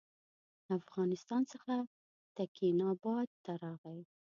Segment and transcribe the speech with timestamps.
[0.67, 1.73] له افغانستان څخه
[2.37, 3.99] تکیناباد ته راغی.